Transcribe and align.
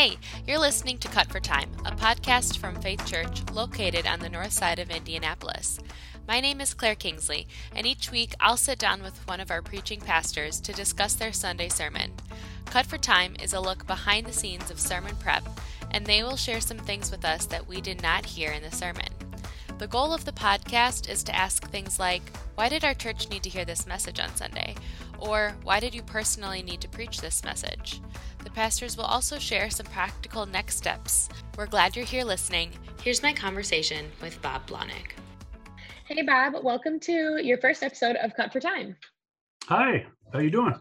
Hey, 0.00 0.16
you're 0.46 0.60
listening 0.60 0.98
to 0.98 1.08
Cut 1.08 1.26
for 1.26 1.40
Time, 1.40 1.70
a 1.84 1.90
podcast 1.90 2.58
from 2.58 2.80
Faith 2.80 3.04
Church 3.04 3.42
located 3.52 4.06
on 4.06 4.20
the 4.20 4.28
north 4.28 4.52
side 4.52 4.78
of 4.78 4.90
Indianapolis. 4.90 5.80
My 6.28 6.40
name 6.40 6.60
is 6.60 6.72
Claire 6.72 6.94
Kingsley, 6.94 7.48
and 7.74 7.84
each 7.84 8.12
week 8.12 8.32
I'll 8.38 8.56
sit 8.56 8.78
down 8.78 9.02
with 9.02 9.26
one 9.26 9.40
of 9.40 9.50
our 9.50 9.60
preaching 9.60 10.00
pastors 10.00 10.60
to 10.60 10.72
discuss 10.72 11.14
their 11.14 11.32
Sunday 11.32 11.68
sermon. 11.68 12.12
Cut 12.66 12.86
for 12.86 12.96
Time 12.96 13.34
is 13.42 13.52
a 13.52 13.60
look 13.60 13.88
behind 13.88 14.28
the 14.28 14.32
scenes 14.32 14.70
of 14.70 14.78
sermon 14.78 15.16
prep, 15.16 15.42
and 15.90 16.06
they 16.06 16.22
will 16.22 16.36
share 16.36 16.60
some 16.60 16.78
things 16.78 17.10
with 17.10 17.24
us 17.24 17.46
that 17.46 17.66
we 17.66 17.80
did 17.80 18.00
not 18.00 18.24
hear 18.24 18.52
in 18.52 18.62
the 18.62 18.70
sermon. 18.70 19.17
The 19.78 19.86
goal 19.86 20.12
of 20.12 20.24
the 20.24 20.32
podcast 20.32 21.08
is 21.08 21.22
to 21.22 21.36
ask 21.36 21.70
things 21.70 22.00
like 22.00 22.36
Why 22.56 22.68
did 22.68 22.84
our 22.84 22.94
church 22.94 23.30
need 23.30 23.44
to 23.44 23.48
hear 23.48 23.64
this 23.64 23.86
message 23.86 24.18
on 24.18 24.34
Sunday? 24.34 24.74
Or 25.20 25.54
Why 25.62 25.78
did 25.78 25.94
you 25.94 26.02
personally 26.02 26.64
need 26.64 26.80
to 26.80 26.88
preach 26.88 27.20
this 27.20 27.44
message? 27.44 28.00
The 28.42 28.50
pastors 28.50 28.96
will 28.96 29.04
also 29.04 29.38
share 29.38 29.70
some 29.70 29.86
practical 29.86 30.46
next 30.46 30.78
steps. 30.78 31.28
We're 31.56 31.66
glad 31.66 31.94
you're 31.94 32.04
here 32.04 32.24
listening. 32.24 32.72
Here's 33.04 33.22
my 33.22 33.32
conversation 33.32 34.10
with 34.20 34.42
Bob 34.42 34.66
Blonick. 34.66 35.12
Hey 36.06 36.22
Bob, 36.22 36.54
welcome 36.64 36.98
to 37.00 37.40
your 37.40 37.58
first 37.58 37.84
episode 37.84 38.16
of 38.16 38.34
Cut 38.34 38.52
for 38.52 38.58
Time. 38.58 38.96
Hi, 39.66 40.06
how 40.32 40.40
are 40.40 40.42
you 40.42 40.50
doing? 40.50 40.74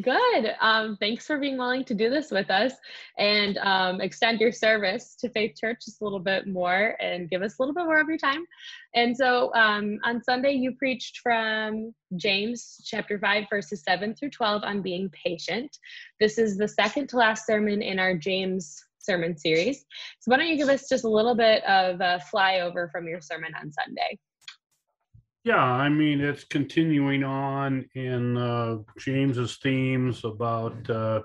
Good. 0.00 0.54
Um, 0.62 0.96
thanks 0.98 1.26
for 1.26 1.36
being 1.36 1.58
willing 1.58 1.84
to 1.84 1.94
do 1.94 2.08
this 2.08 2.30
with 2.30 2.50
us 2.50 2.72
and 3.18 3.58
um, 3.58 4.00
extend 4.00 4.40
your 4.40 4.50
service 4.50 5.14
to 5.16 5.28
Faith 5.28 5.54
Church 5.60 5.84
just 5.84 6.00
a 6.00 6.04
little 6.04 6.18
bit 6.18 6.46
more 6.46 6.96
and 6.98 7.28
give 7.28 7.42
us 7.42 7.58
a 7.58 7.62
little 7.62 7.74
bit 7.74 7.84
more 7.84 8.00
of 8.00 8.08
your 8.08 8.16
time. 8.16 8.46
And 8.94 9.14
so 9.14 9.52
um, 9.54 9.98
on 10.02 10.22
Sunday, 10.24 10.52
you 10.52 10.72
preached 10.72 11.18
from 11.18 11.92
James 12.16 12.80
chapter 12.86 13.18
5, 13.18 13.44
verses 13.50 13.82
7 13.82 14.14
through 14.14 14.30
12 14.30 14.62
on 14.62 14.80
being 14.80 15.10
patient. 15.10 15.76
This 16.18 16.38
is 16.38 16.56
the 16.56 16.68
second 16.68 17.08
to 17.08 17.18
last 17.18 17.46
sermon 17.46 17.82
in 17.82 17.98
our 17.98 18.16
James 18.16 18.82
sermon 18.98 19.36
series. 19.36 19.84
So 20.20 20.30
why 20.30 20.38
don't 20.38 20.48
you 20.48 20.56
give 20.56 20.70
us 20.70 20.88
just 20.88 21.04
a 21.04 21.10
little 21.10 21.34
bit 21.34 21.62
of 21.64 22.00
a 22.00 22.18
flyover 22.32 22.90
from 22.90 23.08
your 23.08 23.20
sermon 23.20 23.52
on 23.60 23.70
Sunday? 23.70 24.18
Yeah, 25.44 25.62
I 25.62 25.88
mean, 25.88 26.20
it's 26.20 26.44
continuing 26.44 27.24
on 27.24 27.84
in 27.96 28.36
uh, 28.36 28.76
James's 28.98 29.56
themes 29.56 30.24
about 30.24 30.88
uh, 30.88 31.22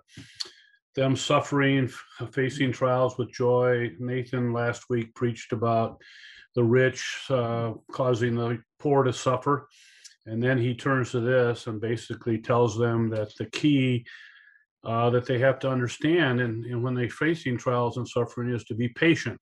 them 0.95 1.15
suffering, 1.15 1.91
facing 2.31 2.71
trials 2.71 3.19
with 3.19 3.31
joy. 3.31 3.91
Nathan 3.99 4.53
last 4.53 4.85
week 4.89 5.13
preached 5.13 5.53
about 5.53 6.01
the 6.55 6.63
rich 6.63 7.25
uh, 7.29 7.73
causing 7.91 8.33
the 8.33 8.59
poor 8.79 9.03
to 9.03 9.13
suffer. 9.13 9.67
And 10.25 10.41
then 10.41 10.57
he 10.57 10.73
turns 10.73 11.11
to 11.11 11.19
this 11.19 11.67
and 11.67 11.79
basically 11.79 12.39
tells 12.39 12.75
them 12.75 13.09
that 13.11 13.35
the 13.37 13.45
key 13.45 14.03
uh, 14.83 15.11
that 15.11 15.27
they 15.27 15.37
have 15.37 15.59
to 15.59 15.69
understand 15.69 16.41
and, 16.41 16.65
and 16.65 16.81
when 16.81 16.95
they're 16.95 17.09
facing 17.09 17.57
trials 17.57 17.97
and 17.97 18.07
suffering 18.07 18.53
is 18.53 18.63
to 18.63 18.73
be 18.73 18.89
patient 18.89 19.39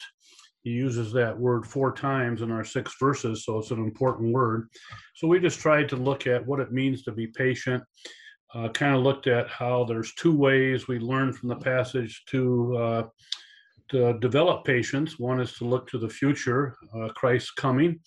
he 0.66 0.72
uses 0.72 1.14
that 1.14 1.38
word 1.38 1.64
four 1.64 1.94
times 1.94 2.42
in 2.42 2.52
our 2.52 2.64
six 2.64 2.96
verses, 3.00 3.46
so 3.46 3.60
it's 3.60 3.70
an 3.70 3.78
important 3.78 4.34
word. 4.34 4.68
So 5.14 5.28
we 5.28 5.40
just 5.40 5.60
tried 5.60 5.88
to 5.90 5.96
look 5.96 6.26
at 6.26 6.44
what 6.44 6.60
it 6.60 6.72
means 6.72 7.04
to 7.04 7.12
be 7.12 7.28
patient. 7.28 7.84
Uh, 8.54 8.70
kind 8.70 8.96
of 8.96 9.04
looked 9.04 9.28
at 9.28 9.48
how 9.48 9.84
there's 9.84 10.16
two 10.16 10.36
ways 10.36 10.88
we 10.88 10.98
learn 10.98 11.32
from 11.32 11.50
the 11.50 11.56
passage 11.56 12.24
to 12.30 12.76
uh, 12.78 13.04
to 13.90 14.18
develop 14.20 14.66
patience. 14.66 15.20
One 15.20 15.40
is 15.40 15.54
to 15.58 15.66
look 15.66 15.88
to 15.90 16.00
the 16.00 16.10
future, 16.10 16.76
uh, 16.96 17.10
Christ's 17.10 17.52
coming, 17.52 18.00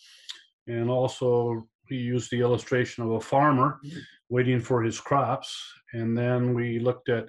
and 0.67 0.91
also 0.91 1.65
he 1.87 1.97
used 1.97 2.28
the 2.33 2.41
illustration 2.41 3.05
of 3.05 3.12
a 3.12 3.20
farmer 3.20 3.78
waiting 4.31 4.61
for 4.61 4.83
his 4.83 4.98
crops. 5.00 5.56
And 5.93 6.19
then 6.19 6.55
we 6.55 6.81
looked 6.81 7.09
at 7.09 7.27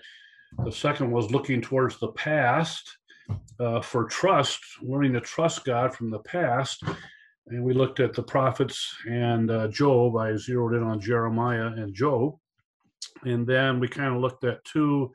the 0.66 0.72
second 0.72 1.12
was 1.12 1.30
looking 1.30 1.62
towards 1.62 2.00
the 2.00 2.14
past 2.14 2.98
uh, 3.60 3.82
for 3.82 4.06
trust, 4.06 4.60
learning 4.82 5.14
to 5.14 5.22
trust 5.22 5.66
God 5.66 5.94
from 5.94 6.10
the 6.10 6.20
past. 6.20 6.84
And 7.48 7.64
we 7.64 7.74
looked 7.74 8.00
at 8.00 8.14
the 8.14 8.24
prophets 8.24 8.96
and 9.08 9.50
uh, 9.50 9.68
Job. 9.68 10.16
I 10.18 10.36
zeroed 10.36 10.76
in 10.76 10.84
on 10.84 11.00
Jeremiah 11.00 11.68
and 11.68 11.94
Job. 11.94 12.36
And 13.24 13.46
then 13.46 13.80
we 13.80 13.88
kind 13.88 14.14
of 14.14 14.22
looked 14.22 14.44
at 14.44 14.64
two 14.66 15.12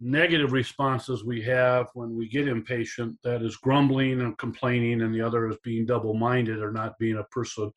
negative 0.00 0.52
responses 0.52 1.24
we 1.24 1.40
have 1.42 1.86
when 1.94 2.14
we 2.14 2.28
get 2.28 2.48
impatient 2.48 3.16
that 3.24 3.42
is 3.42 3.56
grumbling 3.56 4.20
and 4.20 4.36
complaining, 4.36 5.02
and 5.02 5.14
the 5.14 5.22
other 5.22 5.48
is 5.48 5.56
being 5.64 5.86
double 5.86 6.14
minded 6.14 6.58
or 6.58 6.70
not 6.70 6.98
being 6.98 7.16
a 7.16 7.24
person 7.24 7.72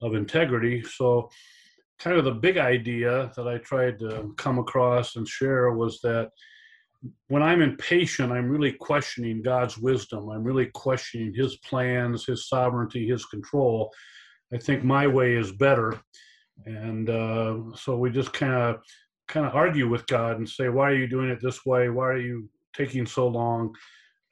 of 0.00 0.14
integrity. 0.14 0.82
So, 0.82 1.28
kind 1.98 2.16
of 2.16 2.24
the 2.24 2.32
big 2.32 2.56
idea 2.56 3.30
that 3.36 3.46
I 3.46 3.58
tried 3.58 3.98
to 3.98 4.32
come 4.38 4.58
across 4.58 5.16
and 5.16 5.28
share 5.28 5.72
was 5.72 6.00
that 6.00 6.30
when 7.28 7.42
I'm 7.42 7.62
impatient, 7.62 8.32
I'm 8.32 8.48
really 8.48 8.72
questioning 8.72 9.42
God's 9.42 9.78
wisdom. 9.78 10.28
I'm 10.28 10.44
really 10.44 10.66
questioning 10.66 11.32
His 11.34 11.56
plans, 11.58 12.26
His 12.26 12.48
sovereignty, 12.48 13.08
His 13.08 13.24
control. 13.24 13.90
I 14.52 14.58
think 14.58 14.84
my 14.84 15.06
way 15.06 15.36
is 15.36 15.52
better, 15.52 15.98
and 16.66 17.08
uh, 17.08 17.56
so 17.74 17.96
we 17.96 18.10
just 18.10 18.32
kind 18.32 18.52
of 18.52 18.76
kind 19.28 19.46
of 19.46 19.54
argue 19.54 19.88
with 19.88 20.06
God 20.06 20.36
and 20.38 20.48
say, 20.48 20.68
"Why 20.68 20.90
are 20.90 20.96
you 20.96 21.06
doing 21.06 21.30
it 21.30 21.40
this 21.40 21.64
way? 21.64 21.88
Why 21.88 22.06
are 22.08 22.18
you 22.18 22.48
taking 22.74 23.06
so 23.06 23.28
long?" 23.28 23.74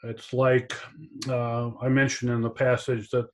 It's 0.05 0.33
like 0.33 0.75
uh, 1.29 1.71
I 1.81 1.89
mentioned 1.89 2.31
in 2.31 2.41
the 2.41 2.51
passage 2.51 3.09
that 3.11 3.29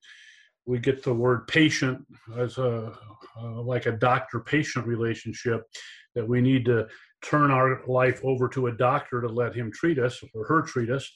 we 0.66 0.78
get 0.78 1.02
the 1.02 1.12
word 1.12 1.46
patient 1.48 2.04
as 2.38 2.58
a 2.58 2.92
uh, 3.36 3.62
like 3.62 3.86
a 3.86 3.92
doctor-patient 3.92 4.86
relationship 4.86 5.62
that 6.14 6.26
we 6.26 6.40
need 6.40 6.64
to 6.66 6.86
turn 7.24 7.50
our 7.50 7.82
life 7.86 8.20
over 8.24 8.48
to 8.48 8.68
a 8.68 8.72
doctor 8.72 9.20
to 9.20 9.28
let 9.28 9.54
him 9.54 9.72
treat 9.72 9.98
us 9.98 10.22
or 10.34 10.46
her 10.46 10.62
treat 10.62 10.90
us. 10.90 11.10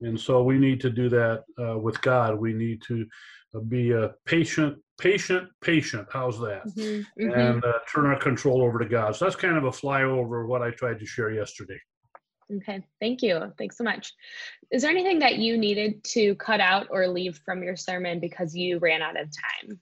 And 0.00 0.18
so 0.18 0.42
we 0.42 0.58
need 0.58 0.80
to 0.82 0.90
do 0.90 1.08
that 1.08 1.42
uh, 1.60 1.78
with 1.78 2.00
God. 2.02 2.38
We 2.38 2.52
need 2.52 2.82
to 2.82 3.06
uh, 3.54 3.60
be 3.60 3.92
a 3.92 4.14
patient, 4.26 4.78
patient, 5.00 5.48
patient. 5.60 6.06
How's 6.12 6.38
that? 6.40 6.62
Mm-hmm, 6.66 7.22
mm-hmm. 7.22 7.40
And 7.40 7.64
uh, 7.64 7.72
turn 7.92 8.06
our 8.06 8.18
control 8.18 8.62
over 8.62 8.78
to 8.78 8.86
God. 8.86 9.16
So 9.16 9.24
that's 9.24 9.36
kind 9.36 9.56
of 9.56 9.64
a 9.64 9.70
flyover 9.70 10.42
of 10.42 10.48
what 10.48 10.62
I 10.62 10.70
tried 10.70 11.00
to 11.00 11.06
share 11.06 11.32
yesterday. 11.32 11.78
Okay, 12.50 12.82
thank 13.00 13.20
you. 13.20 13.52
Thanks 13.58 13.76
so 13.76 13.84
much. 13.84 14.12
Is 14.70 14.82
there 14.82 14.90
anything 14.90 15.18
that 15.18 15.36
you 15.36 15.58
needed 15.58 16.02
to 16.04 16.34
cut 16.36 16.60
out 16.60 16.86
or 16.90 17.06
leave 17.06 17.40
from 17.44 17.62
your 17.62 17.76
sermon 17.76 18.20
because 18.20 18.56
you 18.56 18.78
ran 18.78 19.02
out 19.02 19.20
of 19.20 19.28
time? 19.28 19.78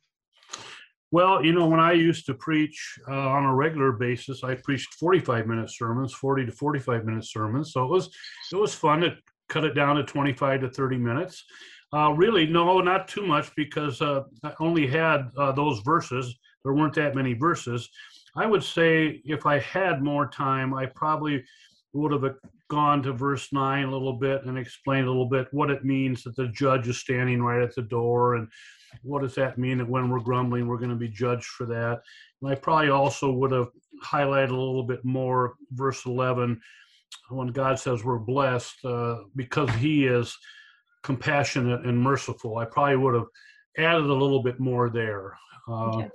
Well, 1.12 1.44
you 1.44 1.52
know, 1.52 1.66
when 1.66 1.80
I 1.80 1.92
used 1.92 2.26
to 2.26 2.34
preach 2.34 2.98
uh, 3.08 3.12
on 3.14 3.44
a 3.44 3.54
regular 3.54 3.92
basis, 3.92 4.42
I 4.42 4.54
preached 4.56 4.94
45 4.94 5.46
minute 5.46 5.70
sermons, 5.70 6.12
40 6.12 6.46
to 6.46 6.52
45 6.52 7.04
minute 7.04 7.24
sermons. 7.24 7.72
So 7.72 7.84
it 7.84 7.90
was 7.90 8.10
it 8.52 8.56
was 8.56 8.74
fun 8.74 9.00
to 9.02 9.16
cut 9.48 9.64
it 9.64 9.74
down 9.74 9.96
to 9.96 10.04
25 10.04 10.62
to 10.62 10.70
30 10.70 10.98
minutes. 10.98 11.44
Uh, 11.92 12.12
really, 12.12 12.46
no, 12.46 12.80
not 12.80 13.06
too 13.06 13.24
much 13.24 13.54
because 13.54 14.02
uh, 14.02 14.22
I 14.42 14.52
only 14.58 14.86
had 14.86 15.30
uh, 15.38 15.52
those 15.52 15.80
verses. 15.80 16.36
There 16.64 16.74
weren't 16.74 16.94
that 16.94 17.14
many 17.14 17.34
verses. 17.34 17.88
I 18.36 18.46
would 18.46 18.64
say 18.64 19.22
if 19.24 19.46
I 19.46 19.60
had 19.60 20.02
more 20.02 20.28
time, 20.28 20.74
I 20.74 20.86
probably 20.86 21.44
would 21.92 22.12
have 22.12 22.34
gone 22.68 23.02
to 23.04 23.12
verse 23.12 23.52
9 23.52 23.84
a 23.84 23.90
little 23.90 24.12
bit 24.12 24.44
and 24.44 24.58
explained 24.58 25.06
a 25.06 25.10
little 25.10 25.28
bit 25.28 25.46
what 25.52 25.70
it 25.70 25.84
means 25.84 26.24
that 26.24 26.34
the 26.36 26.48
judge 26.48 26.88
is 26.88 26.98
standing 26.98 27.42
right 27.42 27.62
at 27.62 27.74
the 27.74 27.82
door 27.82 28.34
and 28.34 28.48
what 29.02 29.22
does 29.22 29.34
that 29.34 29.58
mean 29.58 29.78
that 29.78 29.88
when 29.88 30.10
we're 30.10 30.20
grumbling, 30.20 30.66
we're 30.66 30.78
going 30.78 30.90
to 30.90 30.96
be 30.96 31.08
judged 31.08 31.46
for 31.46 31.66
that? 31.66 32.02
And 32.40 32.50
I 32.50 32.54
probably 32.54 32.90
also 32.90 33.32
would 33.32 33.52
have 33.52 33.68
highlighted 34.04 34.50
a 34.50 34.56
little 34.56 34.82
bit 34.82 35.04
more 35.04 35.54
verse 35.72 36.04
11 36.06 36.60
when 37.30 37.48
God 37.48 37.78
says 37.78 38.04
we're 38.04 38.18
blessed 38.18 38.84
uh, 38.84 39.18
because 39.34 39.70
He 39.70 40.06
is 40.06 40.36
compassionate 41.02 41.84
and 41.84 41.98
merciful. 41.98 42.58
I 42.58 42.64
probably 42.64 42.96
would 42.96 43.14
have 43.14 43.26
added 43.78 44.06
a 44.06 44.12
little 44.14 44.42
bit 44.42 44.58
more 44.58 44.90
there. 44.90 45.36
Uh, 45.68 45.96
okay. 45.96 46.10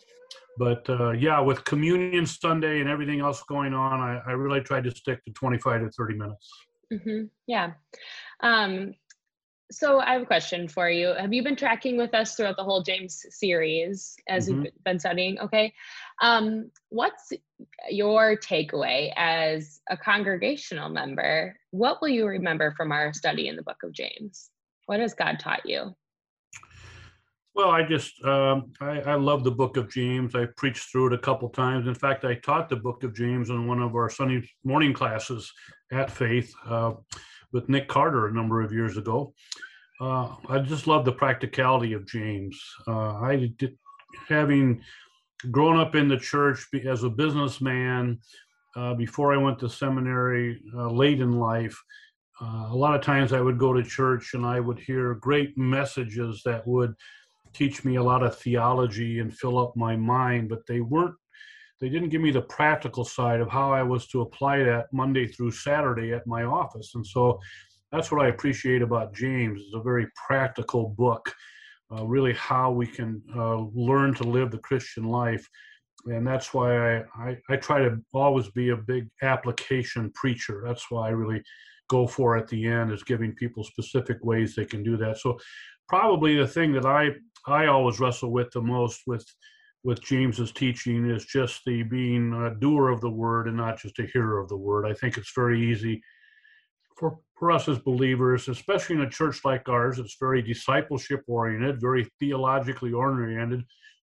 But 0.58 0.90
uh, 0.90 1.12
yeah, 1.12 1.40
with 1.40 1.64
Communion 1.64 2.26
Sunday 2.26 2.82
and 2.82 2.90
everything 2.90 3.20
else 3.20 3.42
going 3.44 3.74
on, 3.74 4.00
I, 4.00 4.22
I 4.28 4.32
really 4.34 4.62
tried 4.62 4.84
to 4.84 4.92
stick 4.92 5.24
to 5.26 5.32
25 5.32 5.82
to 5.82 5.90
30 5.90 6.16
minutes. 6.16 6.52
Mm-hmm. 6.92 7.24
Yeah. 7.48 7.72
Um, 8.42 8.94
so 9.72 10.00
I 10.00 10.14
have 10.14 10.24
a 10.24 10.26
question 10.26 10.68
for 10.68 10.90
you. 10.90 11.14
Have 11.18 11.34
you 11.34 11.44
been 11.44 11.56
tracking 11.56 11.98
with 11.98 12.14
us 12.14 12.36
throughout 12.36 12.58
the 12.58 12.64
whole 12.64 12.84
James 12.84 13.26
series 13.30 14.16
as 14.28 14.48
mm-hmm. 14.48 14.66
you've 14.66 14.84
been 14.84 15.00
studying? 15.00 15.40
Okay. 15.40 15.74
Um, 16.22 16.72
what's 16.90 17.32
your 17.90 18.38
takeaway 18.38 19.12
as 19.16 19.82
a 19.90 19.98
congregational 19.98 20.90
member? 20.90 21.58
What 21.72 22.02
will 22.02 22.10
you 22.10 22.28
remember 22.28 22.74
from 22.76 22.92
our 22.92 23.14
study 23.14 23.48
in 23.48 23.56
the 23.56 23.64
book 23.64 23.78
of 23.84 23.94
James? 23.94 24.50
What 24.88 25.00
has 25.00 25.14
God 25.14 25.40
taught 25.40 25.66
you? 25.66 25.96
Well, 27.54 27.70
I 27.70 27.84
just 27.84 28.24
um, 28.24 28.72
I, 28.80 29.02
I, 29.02 29.16
love 29.16 29.44
the 29.44 29.52
Book 29.52 29.76
of 29.76 29.90
James. 29.90 30.36
I 30.36 30.46
preached 30.56 30.90
through 30.90 31.08
it 31.08 31.14
a 31.14 31.18
couple 31.18 31.50
times. 31.50 31.86
In 31.86 31.94
fact, 31.94 32.24
I 32.24 32.36
taught 32.36 32.70
the 32.70 32.78
Book 32.78 33.04
of 33.04 33.14
James 33.14 33.50
in 33.50 33.68
one 33.68 33.82
of 33.82 33.94
our 33.94 34.10
Sunday 34.10 34.48
morning 34.64 34.94
classes 34.94 35.52
at 35.92 36.10
Faith. 36.10 36.54
Uh, 36.66 36.94
with 37.52 37.70
Nick 37.70 37.88
Carter 37.88 38.28
a 38.28 38.34
number 38.34 38.62
of 38.62 38.72
years 38.72 38.98
ago. 38.98 39.34
Uh, 40.00 40.36
I 40.50 40.60
just 40.60 40.88
love 40.88 41.06
the 41.06 41.12
practicality 41.12 41.94
of 41.94 42.08
James. 42.08 42.60
Uh, 42.88 43.16
I 43.20 43.52
did, 43.58 43.78
having 44.28 44.82
grown 45.50 45.80
up 45.80 45.96
in 45.96 46.08
the 46.08 46.18
church 46.18 46.66
as 46.88 47.04
a 47.04 47.10
businessman 47.10 48.20
uh, 48.76 48.94
before 48.94 49.34
I 49.34 49.38
went 49.38 49.60
to 49.60 49.70
seminary 49.70 50.62
uh, 50.76 50.90
late 50.90 51.20
in 51.20 51.40
life. 51.40 51.78
Uh, 52.42 52.70
a 52.70 52.76
lot 52.76 52.96
of 52.96 53.02
times 53.02 53.34
I 53.34 53.42
would 53.42 53.60
go 53.60 53.74
to 53.74 53.84
church 53.84 54.34
and 54.34 54.46
I 54.46 54.60
would 54.60 54.80
hear 54.80 55.16
great 55.16 55.58
messages 55.58 56.42
that 56.46 56.66
would 56.68 56.94
teach 57.54 57.84
me 57.84 57.98
a 57.98 58.04
lot 58.04 58.24
of 58.24 58.38
theology 58.38 59.20
and 59.20 59.36
fill 59.36 59.60
up 59.60 59.76
my 59.76 59.96
mind, 59.96 60.50
but 60.50 60.66
they 60.68 60.82
weren't, 60.82 61.16
they 61.82 61.90
didn't 61.90 62.10
give 62.10 62.22
me 62.22 62.32
the 62.32 62.42
practical 62.42 63.04
side 63.04 63.42
of 63.42 63.50
how 63.50 63.74
I 63.74 63.82
was 63.82 64.08
to 64.10 64.22
apply 64.22 64.64
that 64.64 64.94
Monday 64.94 65.28
through 65.28 65.52
Saturday 65.52 66.14
at 66.14 66.28
my 66.28 66.44
office. 66.44 66.92
And 66.94 67.06
so 67.06 67.40
that's 67.92 68.12
what 68.12 68.24
I 68.24 68.30
appreciate 68.30 68.84
about 68.84 69.16
James. 69.16 69.60
It's 69.62 69.76
a 69.76 69.82
very 69.82 70.08
practical 70.28 70.90
book, 70.90 71.34
uh, 71.92 72.06
really 72.06 72.34
how 72.34 72.72
we 72.72 72.86
can 72.86 73.22
uh, 73.36 73.58
learn 73.74 74.14
to 74.16 74.24
live 74.24 74.52
the 74.52 74.60
Christian 74.60 75.06
life. 75.06 75.46
And 76.06 76.26
that's 76.26 76.54
why 76.54 76.98
I, 76.98 77.04
I, 77.16 77.38
I 77.50 77.56
try 77.58 77.80
to 77.80 77.98
always 78.14 78.50
be 78.50 78.70
a 78.70 78.78
big 78.78 79.10
application 79.24 80.12
preacher. 80.14 80.64
That's 80.66 80.90
why 80.90 81.08
I 81.08 81.12
really 81.12 81.42
go 81.90 82.08
for 82.08 82.38
at 82.38 82.48
the 82.48 82.68
end 82.68 82.92
is 82.92 83.04
giving 83.04 83.34
people 83.34 83.64
specific 83.64 84.18
ways 84.24 84.56
they 84.56 84.66
can 84.66 84.84
do 84.84 84.98
that. 84.98 85.18
So 85.18 85.38
probably 85.90 86.38
the 86.38 86.48
thing 86.48 86.72
that 86.74 86.86
I 86.86 87.10
I 87.48 87.66
always 87.66 88.00
wrestle 88.00 88.32
with 88.32 88.52
the 88.52 88.62
most 88.62 89.02
with 89.08 89.26
with 89.84 90.02
James's 90.02 90.52
teaching 90.52 91.10
is 91.10 91.26
just 91.26 91.62
the 91.66 91.84
being 91.84 92.34
a 92.34 92.54
doer 92.54 92.90
of 92.90 93.02
the 93.02 93.10
word 93.10 93.48
and 93.48 93.58
not 93.58 93.80
just 93.80 94.00
a 94.00 94.06
hearer 94.06 94.40
of 94.40 94.48
the 94.48 94.58
word. 94.58 94.86
I 94.86 94.94
think 94.94 95.18
it's 95.18 95.34
very 95.34 95.72
easy 95.72 96.02
for, 96.98 97.18
for 97.38 97.52
us 97.52 97.68
as 97.68 97.80
believers, 97.80 98.48
especially 98.48 98.98
in 98.98 99.02
a 99.02 99.10
church 99.10 99.44
like 99.44 99.68
ours, 99.68 99.98
it's 99.98 100.18
very 100.20 100.42
discipleship 100.42 101.24
oriented, 101.28 101.82
very 101.82 102.08
theologically 102.20 102.94
oriented. 102.94 103.64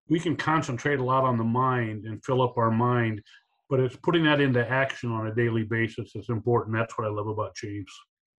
We 0.08 0.18
can 0.18 0.36
concentrate 0.36 0.98
a 0.98 1.04
lot 1.04 1.24
on 1.24 1.36
the 1.36 1.44
mind 1.44 2.06
and 2.06 2.24
fill 2.24 2.40
up 2.40 2.56
our 2.56 2.70
mind 2.70 3.20
but 3.68 3.80
it's 3.80 3.96
putting 3.96 4.24
that 4.24 4.40
into 4.40 4.66
action 4.68 5.10
on 5.10 5.26
a 5.26 5.34
daily 5.34 5.64
basis 5.64 6.14
is 6.14 6.28
important. 6.28 6.76
That's 6.76 6.96
what 6.96 7.06
I 7.06 7.10
love 7.10 7.26
about 7.26 7.56
James. 7.56 7.90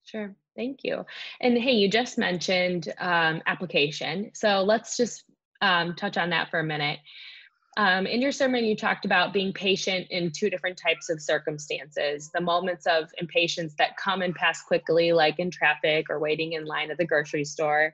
Sure. 0.04 0.34
Thank 0.56 0.80
you. 0.84 1.06
And 1.42 1.58
hey, 1.58 1.74
you 1.74 1.90
just 1.90 2.18
mentioned 2.18 2.94
um, 3.00 3.42
application. 3.46 4.32
So 4.34 4.64
let's 4.64 4.96
just 4.96 5.26
um, 5.62 5.96
touch 5.96 6.18
on 6.18 6.30
that 6.32 6.50
for 6.50 6.60
a 6.60 6.64
minute. 6.64 7.00
Um, 7.78 8.08
in 8.08 8.24
your 8.24 8.32
sermon, 8.32 8.66
you 8.66 8.76
talked 8.76 9.06
about 9.06 9.34
being 9.34 9.54
patient 9.54 10.08
in 10.10 10.32
two 10.32 10.50
different 10.50 10.78
types 10.78 11.12
of 11.12 11.22
circumstances 11.22 12.32
the 12.34 12.42
moments 12.42 12.88
of 12.88 13.08
impatience 13.20 13.76
that 13.78 13.96
come 13.98 14.24
and 14.24 14.34
pass 14.34 14.64
quickly, 14.64 15.14
like 15.14 15.38
in 15.38 15.52
traffic 15.52 16.08
or 16.10 16.18
waiting 16.18 16.54
in 16.54 16.66
line 16.66 16.90
at 16.90 16.98
the 16.98 17.06
grocery 17.06 17.46
store. 17.46 17.94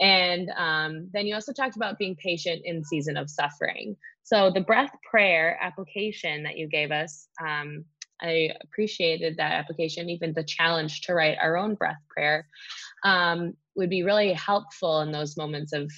And 0.00 0.50
um, 0.56 1.10
then 1.12 1.26
you 1.26 1.34
also 1.34 1.52
talked 1.52 1.76
about 1.76 1.98
being 1.98 2.16
patient 2.16 2.62
in 2.64 2.82
season 2.82 3.18
of 3.18 3.28
suffering. 3.28 3.96
So, 4.22 4.50
the 4.50 4.62
breath 4.62 4.92
prayer 5.08 5.58
application 5.60 6.42
that 6.44 6.56
you 6.56 6.66
gave 6.66 6.90
us, 6.90 7.28
um, 7.46 7.84
I 8.22 8.52
appreciated 8.62 9.36
that 9.36 9.52
application, 9.52 10.08
even 10.08 10.32
the 10.32 10.42
challenge 10.42 11.02
to 11.02 11.14
write 11.14 11.36
our 11.38 11.58
own 11.58 11.74
breath 11.74 12.00
prayer 12.08 12.46
um, 13.04 13.54
would 13.76 13.90
be 13.90 14.04
really 14.04 14.32
helpful 14.32 15.02
in 15.02 15.12
those 15.12 15.36
moments 15.36 15.74
of 15.74 15.90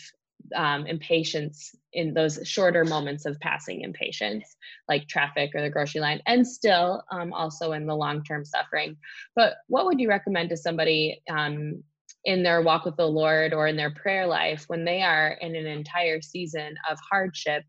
um, 0.54 0.86
impatience 0.86 1.74
in 1.92 2.14
those 2.14 2.38
shorter 2.44 2.84
moments 2.84 3.26
of 3.26 3.40
passing 3.40 3.82
impatience, 3.82 4.56
like 4.88 5.08
traffic 5.08 5.50
or 5.54 5.62
the 5.62 5.70
grocery 5.70 6.00
line, 6.00 6.20
and 6.26 6.46
still 6.46 7.02
um, 7.10 7.32
also 7.32 7.72
in 7.72 7.86
the 7.86 7.94
long 7.94 8.22
term 8.24 8.44
suffering. 8.44 8.96
But 9.34 9.54
what 9.68 9.86
would 9.86 10.00
you 10.00 10.08
recommend 10.08 10.50
to 10.50 10.56
somebody 10.56 11.22
um, 11.30 11.82
in 12.24 12.42
their 12.42 12.62
walk 12.62 12.84
with 12.84 12.96
the 12.96 13.06
Lord 13.06 13.52
or 13.52 13.66
in 13.66 13.76
their 13.76 13.90
prayer 13.90 14.26
life 14.26 14.64
when 14.66 14.84
they 14.84 15.02
are 15.02 15.38
in 15.40 15.56
an 15.56 15.66
entire 15.66 16.20
season 16.20 16.74
of 16.90 16.98
hardship 17.10 17.64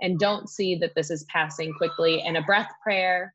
and 0.00 0.18
don't 0.18 0.48
see 0.48 0.76
that 0.76 0.94
this 0.94 1.10
is 1.10 1.24
passing 1.24 1.72
quickly? 1.74 2.22
And 2.22 2.36
a 2.36 2.42
breath 2.42 2.70
prayer 2.82 3.34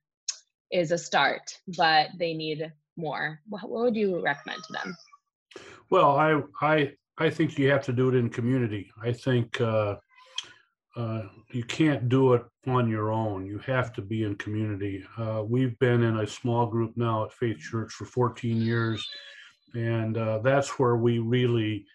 is 0.72 0.92
a 0.92 0.98
start, 0.98 1.58
but 1.78 2.10
they 2.18 2.34
need 2.34 2.72
more. 2.98 3.40
What, 3.48 3.70
what 3.70 3.84
would 3.86 3.96
you 3.96 4.22
recommend 4.22 4.64
to 4.64 4.74
them? 4.74 4.96
Well, 5.90 6.16
I 6.18 6.42
I 6.62 6.92
I 7.20 7.30
think 7.30 7.58
you 7.58 7.70
have 7.70 7.84
to 7.84 7.94
do 7.94 8.08
it 8.08 8.16
in 8.16 8.30
community. 8.30 8.90
I 9.04 9.12
think 9.12 9.60
uh, 9.60 9.98
uh, 10.96 11.24
you 11.52 11.66
can't 11.66 12.08
do 12.08 12.34
it 12.34 12.44
on 12.66 12.88
your 12.88 13.12
own. 13.12 13.46
You 13.46 13.60
have 13.60 13.92
to 13.94 14.02
be 14.02 14.24
in 14.24 14.36
community. 14.36 15.04
Uh, 15.18 15.44
we've 15.46 15.78
been 15.80 16.02
in 16.02 16.20
a 16.20 16.28
small 16.28 16.66
group 16.66 16.94
now 16.96 17.26
at 17.26 17.34
Faith 17.34 17.60
Church 17.60 17.92
for 17.92 18.06
14 18.06 18.62
years, 18.62 19.06
and 19.76 20.18
uh, 20.18 20.40
that's 20.40 20.80
where 20.80 20.96
we 20.96 21.20
really, 21.20 21.86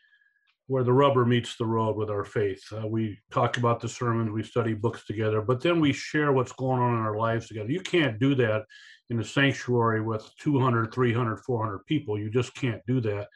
where 0.66 0.84
the 0.84 0.92
rubber 0.92 1.24
meets 1.24 1.56
the 1.56 1.64
road 1.64 1.96
with 1.96 2.10
our 2.10 2.24
faith. 2.26 2.62
Uh, 2.70 2.86
we 2.86 3.18
talk 3.30 3.56
about 3.56 3.80
the 3.80 3.88
sermons, 3.88 4.30
we 4.30 4.42
study 4.42 4.74
books 4.74 5.06
together, 5.06 5.40
but 5.40 5.62
then 5.62 5.80
we 5.80 5.94
share 5.94 6.32
what's 6.32 6.52
going 6.52 6.82
on 6.82 6.96
in 6.96 7.00
our 7.00 7.16
lives 7.16 7.48
together. 7.48 7.70
You 7.70 7.80
can't 7.80 8.20
do 8.20 8.34
that 8.34 8.64
in 9.08 9.20
a 9.20 9.24
sanctuary 9.24 10.02
with 10.02 10.30
200, 10.40 10.92
300, 10.92 11.38
400 11.38 11.78
people. 11.86 12.18
You 12.18 12.28
just 12.28 12.54
can't 12.54 12.82
do 12.86 13.00
that 13.00 13.28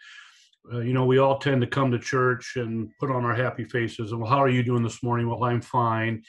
uh, 0.73 0.81
you 0.81 0.93
know, 0.93 1.05
we 1.05 1.19
all 1.19 1.39
tend 1.39 1.61
to 1.61 1.67
come 1.67 1.91
to 1.91 1.99
church 1.99 2.55
and 2.57 2.91
put 3.01 3.11
on 3.11 3.25
our 3.25 3.35
happy 3.35 3.65
faces 3.65 4.13
and, 4.13 4.21
well, 4.21 4.31
how 4.31 4.43
are 4.43 4.49
you 4.49 4.63
doing 4.63 4.83
this 4.83 5.03
morning? 5.03 5.29
Well, 5.29 5.45
I'm 5.45 5.61
fine. 5.61 6.23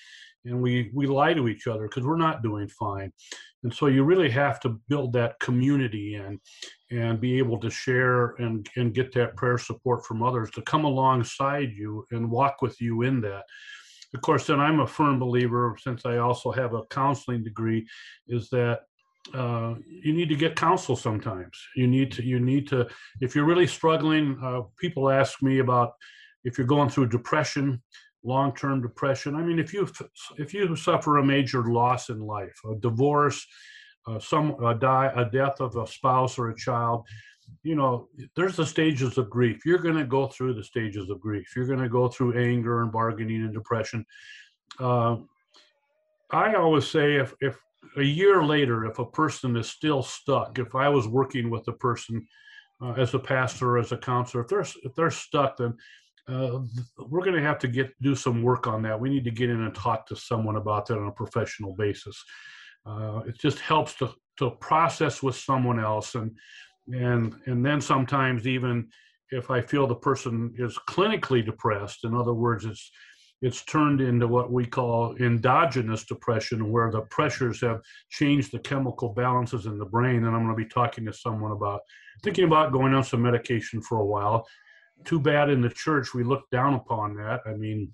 And 0.46 0.62
we, 0.62 0.90
we 0.94 1.06
lie 1.06 1.34
to 1.34 1.50
each 1.50 1.68
other 1.68 1.88
because 1.88 2.06
we're 2.06 2.18
not 2.18 2.42
doing 2.42 2.70
fine. 2.70 3.12
And 3.64 3.74
so 3.74 3.88
you 3.88 4.04
really 4.04 4.30
have 4.30 4.60
to 4.62 4.80
build 4.88 5.12
that 5.14 5.38
community 5.40 6.16
in 6.16 6.40
and 6.92 7.20
be 7.20 7.38
able 7.38 7.60
to 7.60 7.70
share 7.70 8.36
and, 8.40 8.68
and 8.78 8.94
get 8.94 9.14
that 9.14 9.36
prayer 9.36 9.58
support 9.58 10.06
from 10.06 10.24
others 10.24 10.50
to 10.52 10.62
come 10.62 10.86
alongside 10.86 11.72
you 11.74 12.06
and 12.12 12.32
walk 12.32 12.62
with 12.62 12.80
you 12.80 13.02
in 13.02 13.20
that. 13.22 13.44
Of 14.16 14.22
course, 14.22 14.48
then 14.48 14.60
I'm 14.60 14.80
a 14.80 14.88
firm 14.88 15.20
believer, 15.20 15.76
since 15.80 16.06
I 16.06 16.18
also 16.18 16.52
have 16.52 16.74
a 16.74 16.86
counseling 16.86 17.44
degree, 17.44 17.86
is 18.28 18.50
that 18.50 18.84
uh, 19.34 19.76
you 19.88 20.14
need 20.14 20.30
to 20.30 20.36
get 20.36 20.56
counsel 20.56 20.96
sometimes. 20.96 21.58
You 21.76 21.88
need 21.88 22.12
to, 22.14 22.24
you 22.24 22.40
need 22.40 22.68
to, 22.70 22.88
if 23.22 23.36
you're 23.36 23.46
really 23.46 23.68
struggling, 23.68 24.40
uh, 24.44 24.62
people 24.80 25.10
ask 25.10 25.42
me 25.42 25.60
about 25.60 25.94
if 26.44 26.58
you're 26.58 26.68
going 26.68 26.90
through 26.90 27.10
depression, 27.10 27.82
long-term 28.24 28.82
depression. 28.82 29.36
I 29.36 29.42
mean, 29.42 29.60
if 29.60 29.74
you, 29.74 29.88
if 30.38 30.54
you 30.54 30.76
suffer 30.76 31.18
a 31.18 31.26
major 31.26 31.64
loss 31.64 32.10
in 32.10 32.20
life, 32.20 32.58
a 32.70 32.76
divorce, 32.76 33.46
uh, 34.08 34.20
some, 34.20 34.56
a 34.64 34.74
die, 34.74 35.12
a 35.16 35.26
death 35.26 35.60
of 35.60 35.76
a 35.76 35.86
spouse 35.86 36.40
or 36.40 36.50
a 36.50 36.56
child, 36.56 37.06
you 37.64 37.76
know, 37.76 38.08
there's 38.36 38.56
the 38.56 38.66
stages 38.66 39.18
of 39.18 39.30
grief. 39.30 39.66
You're 39.66 39.80
going 39.80 39.98
to 39.98 40.06
go 40.06 40.28
through 40.28 40.54
the 40.54 40.64
stages 40.64 41.10
of 41.10 41.20
grief. 41.20 41.52
You're 41.56 41.66
going 41.68 41.82
to 41.82 41.90
go 41.90 42.08
through 42.08 42.40
anger 42.40 42.84
and 42.84 42.92
bargaining 42.92 43.44
and 43.44 43.54
depression. 43.54 44.06
Uh, 44.80 45.18
I 46.32 46.56
always 46.56 46.88
say 46.88 47.16
if, 47.16 47.34
if 47.42 47.58
a 47.98 48.04
year 48.04 48.44
later, 48.44 48.86
if 48.86 49.00
a 49.00 49.06
person 49.06 49.56
is 49.56 49.70
still 49.70 50.04
stuck, 50.04 50.60
if 50.60 50.76
I 50.76 50.90
was 50.90 51.08
working 51.08 51.50
with 51.50 51.68
a 51.68 51.74
person 51.74 52.26
uh, 52.82 52.94
as 52.94 53.14
a 53.14 53.20
pastor, 53.20 53.78
as 53.78 53.92
a 53.92 53.98
counselor, 53.98 54.44
if 54.44 54.50
they're 54.50 54.66
if 54.84 54.96
they're 54.96 55.12
stuck, 55.12 55.58
then 55.58 55.76
uh, 56.28 56.60
we're 56.98 57.24
going 57.24 57.36
to 57.36 57.42
have 57.42 57.60
to 57.60 57.68
get 57.68 57.92
do 58.02 58.16
some 58.16 58.44
work 58.44 58.68
on 58.68 58.82
that. 58.84 59.00
We 59.00 59.10
need 59.10 59.24
to 59.26 59.32
get 59.32 59.50
in 59.50 59.62
and 59.62 59.74
talk 59.74 60.06
to 60.08 60.16
someone 60.16 60.56
about 60.56 60.86
that 60.88 60.98
on 60.98 61.08
a 61.08 61.12
professional 61.12 61.74
basis. 61.74 62.22
Uh, 62.86 63.22
it 63.28 63.38
just 63.40 63.60
helps 63.60 63.96
to 63.96 64.14
to 64.38 64.52
process 64.52 65.22
with 65.22 65.36
someone 65.36 65.80
else, 65.80 66.16
and 66.16 66.32
and 66.94 67.36
and 67.46 67.66
then 67.66 67.82
sometimes 67.82 68.48
even 68.48 68.90
if 69.32 69.52
I 69.52 69.62
feel 69.62 69.86
the 69.86 69.96
person 69.96 70.54
is 70.58 70.78
clinically 70.88 71.46
depressed, 71.46 72.04
in 72.04 72.16
other 72.16 72.34
words, 72.34 72.66
it's 72.66 72.92
it's 73.42 73.64
turned 73.64 74.02
into 74.02 74.28
what 74.28 74.52
we 74.52 74.66
call 74.66 75.16
endogenous 75.18 76.04
depression, 76.04 76.72
where 76.72 76.92
the 76.92 77.02
pressures 77.02 77.62
have 77.62 77.82
changed 78.10 78.52
the 78.52 78.60
chemical 78.60 79.10
balances 79.10 79.66
in 79.66 79.78
the 79.78 79.86
brain. 79.86 80.26
And 80.26 80.36
I'm 80.36 80.44
going 80.44 80.50
to 80.50 80.64
be 80.64 80.70
talking 80.70 81.06
to 81.06 81.14
someone 81.14 81.52
about 81.52 81.82
thinking 82.22 82.44
about 82.44 82.74
going 82.74 82.94
on 82.94 83.04
some 83.04 83.22
medication 83.22 83.82
for 83.82 84.00
a 84.00 84.06
while. 84.06 84.46
Too 85.06 85.20
bad 85.20 85.50
in 85.50 85.62
the 85.62 85.70
church 85.70 86.14
we 86.14 86.24
look 86.24 86.50
down 86.52 86.74
upon 86.74 87.16
that. 87.16 87.42
I 87.46 87.54
mean, 87.54 87.94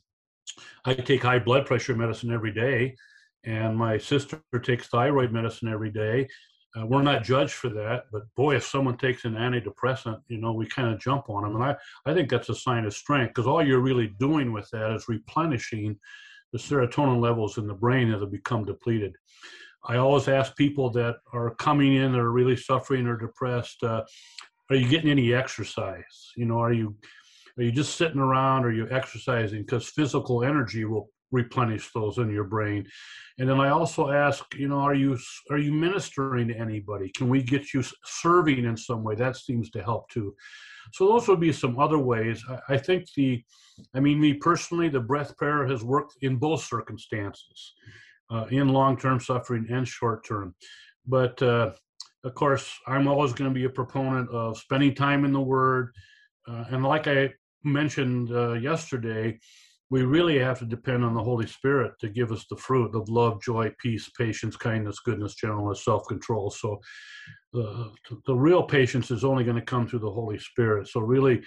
I 0.83 0.95
take 0.95 1.21
high 1.21 1.39
blood 1.39 1.65
pressure 1.65 1.95
medicine 1.95 2.31
every 2.31 2.51
day, 2.51 2.95
and 3.43 3.77
my 3.77 3.97
sister 3.99 4.41
takes 4.63 4.87
thyroid 4.87 5.31
medicine 5.31 5.67
every 5.67 5.91
day. 5.91 6.27
Uh, 6.75 6.85
we're 6.85 7.01
not 7.01 7.23
judged 7.23 7.53
for 7.53 7.69
that, 7.69 8.05
but 8.11 8.23
boy, 8.35 8.55
if 8.55 8.65
someone 8.65 8.97
takes 8.97 9.23
an 9.23 9.33
antidepressant, 9.33 10.21
you 10.27 10.37
know, 10.37 10.51
we 10.51 10.65
kind 10.67 10.93
of 10.93 10.99
jump 10.99 11.29
on 11.29 11.43
them. 11.43 11.55
And 11.55 11.63
I, 11.63 11.75
I 12.05 12.13
think 12.13 12.29
that's 12.29 12.49
a 12.49 12.55
sign 12.55 12.85
of 12.85 12.93
strength 12.93 13.29
because 13.29 13.47
all 13.47 13.65
you're 13.65 13.79
really 13.79 14.07
doing 14.19 14.51
with 14.51 14.69
that 14.71 14.91
is 14.91 15.07
replenishing 15.07 15.97
the 16.51 16.59
serotonin 16.59 17.21
levels 17.21 17.57
in 17.57 17.67
the 17.67 17.73
brain 17.73 18.11
that 18.11 18.19
have 18.19 18.31
become 18.31 18.65
depleted. 18.65 19.15
I 19.87 19.97
always 19.97 20.27
ask 20.27 20.55
people 20.55 20.89
that 20.91 21.17
are 21.31 21.55
coming 21.55 21.95
in 21.95 22.11
that 22.11 22.19
are 22.19 22.31
really 22.31 22.57
suffering 22.57 23.07
or 23.07 23.17
depressed, 23.17 23.83
uh, 23.83 24.03
are 24.69 24.75
you 24.75 24.89
getting 24.89 25.11
any 25.11 25.33
exercise? 25.33 26.31
You 26.35 26.45
know, 26.45 26.59
are 26.59 26.73
you 26.73 26.95
are 27.57 27.63
you 27.63 27.71
just 27.71 27.95
sitting 27.95 28.19
around? 28.19 28.65
Or 28.65 28.69
are 28.69 28.73
you 28.73 28.87
exercising? 28.89 29.61
Because 29.61 29.87
physical 29.87 30.43
energy 30.43 30.85
will 30.85 31.09
replenish 31.31 31.91
those 31.93 32.17
in 32.17 32.29
your 32.31 32.43
brain. 32.43 32.87
And 33.39 33.49
then 33.49 33.59
I 33.59 33.69
also 33.69 34.11
ask, 34.11 34.43
you 34.55 34.67
know, 34.67 34.79
are 34.79 34.93
you 34.93 35.17
are 35.49 35.57
you 35.57 35.73
ministering 35.73 36.47
to 36.49 36.57
anybody? 36.57 37.09
Can 37.09 37.29
we 37.29 37.43
get 37.43 37.73
you 37.73 37.83
serving 38.05 38.63
in 38.65 38.77
some 38.77 39.03
way? 39.03 39.15
That 39.15 39.35
seems 39.35 39.69
to 39.71 39.83
help 39.83 40.09
too. 40.09 40.35
So 40.93 41.07
those 41.07 41.27
would 41.27 41.39
be 41.39 41.51
some 41.51 41.79
other 41.79 41.97
ways. 41.97 42.43
I, 42.47 42.75
I 42.75 42.77
think 42.77 43.05
the, 43.15 43.43
I 43.95 43.99
mean, 43.99 44.19
me 44.19 44.33
personally, 44.33 44.89
the 44.89 44.99
breath 44.99 45.35
prayer 45.35 45.65
has 45.67 45.83
worked 45.83 46.13
in 46.21 46.37
both 46.37 46.63
circumstances, 46.63 47.73
uh, 48.31 48.45
in 48.51 48.69
long-term 48.69 49.19
suffering 49.19 49.67
and 49.69 49.87
short-term. 49.87 50.55
But 51.07 51.41
uh, 51.41 51.71
of 52.23 52.33
course, 52.35 52.71
I'm 52.87 53.07
always 53.07 53.33
going 53.33 53.49
to 53.49 53.53
be 53.53 53.65
a 53.65 53.69
proponent 53.69 54.29
of 54.29 54.57
spending 54.57 54.95
time 54.95 55.25
in 55.25 55.33
the 55.33 55.41
Word. 55.41 55.91
Uh, 56.47 56.65
and 56.69 56.83
like 56.83 57.07
I 57.07 57.33
mentioned 57.63 58.31
uh, 58.31 58.53
yesterday, 58.53 59.39
we 59.91 60.01
really 60.03 60.39
have 60.39 60.59
to 60.59 60.65
depend 60.65 61.05
on 61.05 61.13
the 61.13 61.23
Holy 61.23 61.45
Spirit 61.45 61.93
to 61.99 62.09
give 62.09 62.31
us 62.31 62.45
the 62.49 62.57
fruit 62.57 62.95
of 62.95 63.07
love, 63.07 63.41
joy, 63.41 63.71
peace, 63.79 64.09
patience, 64.17 64.55
kindness, 64.55 64.99
goodness, 64.99 65.35
gentleness, 65.35 65.85
self 65.85 66.07
control. 66.07 66.49
So 66.49 66.79
the, 67.53 67.91
the 68.25 68.35
real 68.35 68.63
patience 68.63 69.11
is 69.11 69.23
only 69.23 69.43
going 69.43 69.57
to 69.57 69.61
come 69.61 69.87
through 69.87 69.99
the 69.99 70.11
Holy 70.11 70.39
Spirit. 70.39 70.87
So, 70.87 70.99
really 70.99 71.41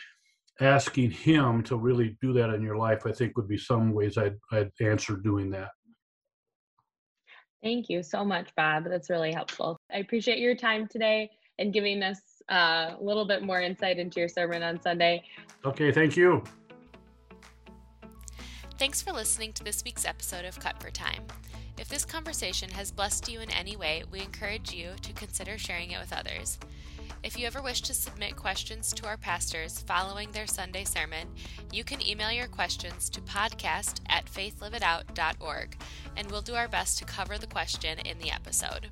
asking 0.60 1.10
Him 1.10 1.62
to 1.64 1.76
really 1.76 2.16
do 2.20 2.32
that 2.34 2.50
in 2.50 2.62
your 2.62 2.76
life, 2.76 3.02
I 3.06 3.12
think 3.12 3.36
would 3.36 3.48
be 3.48 3.58
some 3.58 3.92
ways 3.92 4.16
I'd, 4.16 4.36
I'd 4.52 4.70
answer 4.80 5.16
doing 5.16 5.50
that. 5.50 5.70
Thank 7.62 7.88
you 7.88 8.02
so 8.02 8.24
much, 8.24 8.54
Bob. 8.56 8.84
That's 8.88 9.10
really 9.10 9.32
helpful. 9.32 9.76
I 9.92 9.98
appreciate 9.98 10.38
your 10.38 10.54
time 10.54 10.86
today 10.86 11.30
and 11.58 11.72
giving 11.72 12.02
us 12.02 12.20
uh, 12.50 12.94
a 12.98 13.02
little 13.02 13.26
bit 13.26 13.42
more 13.42 13.60
insight 13.60 13.98
into 13.98 14.20
your 14.20 14.28
sermon 14.28 14.62
on 14.62 14.80
Sunday. 14.80 15.24
Okay, 15.64 15.90
thank 15.90 16.16
you. 16.16 16.42
Thanks 18.78 19.02
for 19.02 19.12
listening 19.12 19.52
to 19.54 19.64
this 19.64 19.82
week's 19.84 20.04
episode 20.04 20.44
of 20.44 20.60
Cut 20.60 20.80
for 20.80 20.92
Time. 20.92 21.24
If 21.78 21.88
this 21.88 22.04
conversation 22.04 22.70
has 22.70 22.92
blessed 22.92 23.28
you 23.28 23.40
in 23.40 23.50
any 23.50 23.74
way, 23.74 24.04
we 24.08 24.20
encourage 24.20 24.72
you 24.72 24.92
to 25.02 25.12
consider 25.14 25.58
sharing 25.58 25.90
it 25.90 25.98
with 25.98 26.12
others. 26.12 26.60
If 27.24 27.36
you 27.36 27.48
ever 27.48 27.60
wish 27.60 27.80
to 27.82 27.92
submit 27.92 28.36
questions 28.36 28.92
to 28.92 29.06
our 29.08 29.16
pastors 29.16 29.80
following 29.80 30.30
their 30.30 30.46
Sunday 30.46 30.84
sermon, 30.84 31.26
you 31.72 31.82
can 31.82 32.06
email 32.06 32.30
your 32.30 32.46
questions 32.46 33.10
to 33.10 33.20
podcast 33.22 33.98
at 34.08 34.26
faithliveitout.org, 34.26 35.76
and 36.16 36.30
we'll 36.30 36.40
do 36.40 36.54
our 36.54 36.68
best 36.68 36.98
to 36.98 37.04
cover 37.04 37.36
the 37.36 37.48
question 37.48 37.98
in 37.98 38.20
the 38.20 38.30
episode. 38.30 38.90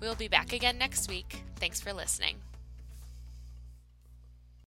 We'll 0.00 0.16
be 0.16 0.26
back 0.26 0.52
again 0.52 0.78
next 0.78 1.08
week. 1.08 1.44
Thanks 1.60 1.80
for 1.80 1.92
listening. 1.92 2.38